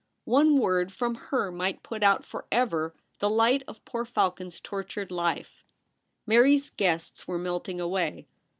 [0.25, 5.11] One word from her might put out for ever the light of poor Falcon's tortured
[5.11, 5.63] life.
[6.25, 8.27] Mary's guests were melting away.